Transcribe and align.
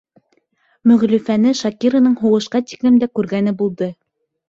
Мөғлифәне 0.91 1.53
Шакираның 1.61 2.17
һуғышҡа 2.25 2.65
тиклем 2.73 3.01
дә 3.07 3.15
күргәне 3.17 3.59
булды. 3.65 3.97